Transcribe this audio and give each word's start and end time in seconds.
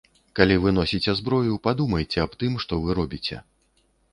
Калі 0.37 0.55
вы 0.63 0.71
носіце 0.77 1.13
зброю, 1.19 1.59
падумайце 1.67 2.17
аб 2.27 2.33
тым, 2.45 2.59
што 2.65 2.81
вы 2.87 2.99
робіце. 3.03 3.37